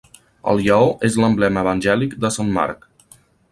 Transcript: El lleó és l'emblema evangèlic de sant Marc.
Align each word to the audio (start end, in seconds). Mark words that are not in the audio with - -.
El 0.53 0.61
lleó 0.67 0.87
és 1.09 1.17
l'emblema 1.25 1.63
evangèlic 1.65 2.17
de 2.25 2.35
sant 2.39 2.53
Marc. 2.59 2.91